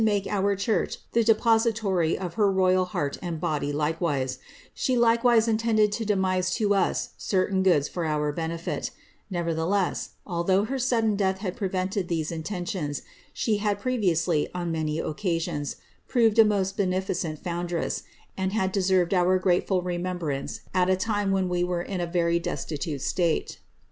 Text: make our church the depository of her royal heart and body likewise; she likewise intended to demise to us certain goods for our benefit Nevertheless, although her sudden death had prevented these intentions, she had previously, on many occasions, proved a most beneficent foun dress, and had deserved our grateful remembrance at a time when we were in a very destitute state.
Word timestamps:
make 0.03 0.25
our 0.25 0.55
church 0.55 0.97
the 1.11 1.23
depository 1.23 2.17
of 2.17 2.33
her 2.33 2.51
royal 2.51 2.85
heart 2.85 3.19
and 3.21 3.39
body 3.39 3.71
likewise; 3.71 4.39
she 4.73 4.97
likewise 4.97 5.47
intended 5.47 5.91
to 5.91 6.03
demise 6.03 6.49
to 6.49 6.73
us 6.73 7.09
certain 7.19 7.61
goods 7.61 7.87
for 7.87 8.03
our 8.03 8.31
benefit 8.31 8.89
Nevertheless, 9.29 10.15
although 10.25 10.63
her 10.65 10.79
sudden 10.79 11.15
death 11.15 11.37
had 11.37 11.55
prevented 11.55 12.07
these 12.07 12.31
intentions, 12.31 13.03
she 13.31 13.57
had 13.57 13.77
previously, 13.79 14.49
on 14.55 14.71
many 14.71 14.97
occasions, 14.97 15.75
proved 16.07 16.39
a 16.39 16.43
most 16.45 16.75
beneficent 16.75 17.37
foun 17.37 17.67
dress, 17.67 18.01
and 18.35 18.53
had 18.53 18.71
deserved 18.71 19.13
our 19.13 19.37
grateful 19.37 19.83
remembrance 19.83 20.61
at 20.73 20.89
a 20.89 20.97
time 20.97 21.29
when 21.29 21.47
we 21.47 21.63
were 21.63 21.83
in 21.83 22.01
a 22.01 22.07
very 22.07 22.39
destitute 22.39 23.01
state. 23.03 23.59